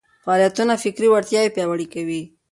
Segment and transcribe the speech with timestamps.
[0.23, 2.21] فعالیتونه فکري وړتیا پياوړې کوي.